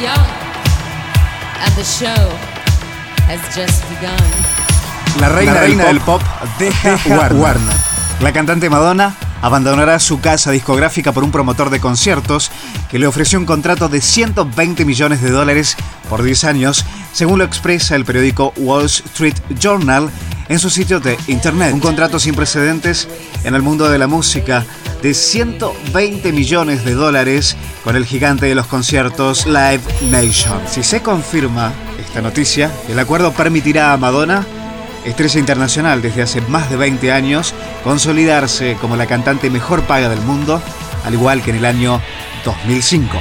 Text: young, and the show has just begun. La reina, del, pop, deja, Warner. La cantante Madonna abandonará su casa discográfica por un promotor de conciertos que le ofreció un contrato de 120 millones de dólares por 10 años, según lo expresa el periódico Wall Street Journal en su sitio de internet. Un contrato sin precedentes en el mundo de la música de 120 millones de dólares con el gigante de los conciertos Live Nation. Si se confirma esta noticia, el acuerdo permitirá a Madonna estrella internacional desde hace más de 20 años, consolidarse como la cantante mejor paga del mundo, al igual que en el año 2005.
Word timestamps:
young, 0.00 0.26
and 1.62 1.74
the 1.76 1.84
show 1.84 2.28
has 3.26 3.40
just 3.54 3.82
begun. 3.88 4.18
La 5.18 5.28
reina, 5.28 5.60
del, 5.86 6.00
pop, 6.00 6.20
deja, 6.58 6.98
Warner. 7.34 7.74
La 8.20 8.32
cantante 8.32 8.68
Madonna 8.68 9.14
abandonará 9.40 9.98
su 9.98 10.20
casa 10.20 10.50
discográfica 10.50 11.12
por 11.12 11.24
un 11.24 11.30
promotor 11.30 11.70
de 11.70 11.80
conciertos 11.80 12.50
que 12.90 12.98
le 12.98 13.06
ofreció 13.06 13.38
un 13.38 13.46
contrato 13.46 13.88
de 13.88 14.00
120 14.00 14.84
millones 14.84 15.22
de 15.22 15.30
dólares 15.30 15.76
por 16.10 16.22
10 16.22 16.44
años, 16.44 16.84
según 17.12 17.38
lo 17.38 17.44
expresa 17.44 17.96
el 17.96 18.04
periódico 18.04 18.52
Wall 18.56 18.86
Street 18.86 19.36
Journal 19.58 20.10
en 20.48 20.58
su 20.58 20.68
sitio 20.68 21.00
de 21.00 21.18
internet. 21.28 21.72
Un 21.72 21.80
contrato 21.80 22.18
sin 22.18 22.34
precedentes 22.34 23.08
en 23.44 23.54
el 23.54 23.62
mundo 23.62 23.88
de 23.88 23.98
la 23.98 24.06
música 24.06 24.66
de 25.04 25.12
120 25.12 26.32
millones 26.32 26.82
de 26.82 26.94
dólares 26.94 27.58
con 27.84 27.94
el 27.94 28.06
gigante 28.06 28.46
de 28.46 28.54
los 28.54 28.66
conciertos 28.66 29.44
Live 29.44 29.82
Nation. 30.10 30.62
Si 30.66 30.82
se 30.82 31.02
confirma 31.02 31.74
esta 32.00 32.22
noticia, 32.22 32.70
el 32.88 32.98
acuerdo 32.98 33.30
permitirá 33.32 33.92
a 33.92 33.98
Madonna 33.98 34.46
estrella 35.04 35.38
internacional 35.38 36.00
desde 36.00 36.22
hace 36.22 36.40
más 36.40 36.70
de 36.70 36.78
20 36.78 37.12
años, 37.12 37.52
consolidarse 37.84 38.78
como 38.80 38.96
la 38.96 39.04
cantante 39.04 39.50
mejor 39.50 39.82
paga 39.82 40.08
del 40.08 40.22
mundo, 40.22 40.62
al 41.04 41.12
igual 41.12 41.42
que 41.42 41.50
en 41.50 41.56
el 41.56 41.66
año 41.66 42.00
2005. 42.46 43.18